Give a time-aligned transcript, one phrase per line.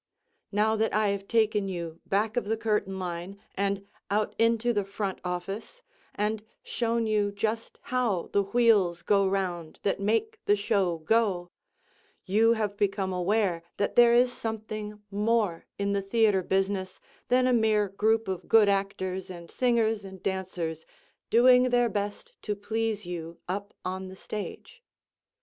[0.51, 4.83] Now that I have taken you back of the curtain line and out into the
[4.83, 5.83] front office
[6.15, 11.51] and shown you just how the wheels go 'round that make the show go,
[12.25, 17.53] you have become aware that there is something more in the theatre business than a
[17.53, 20.83] mere group of good actors and singers and dancers
[21.29, 24.81] doing their best to please you up on the stage.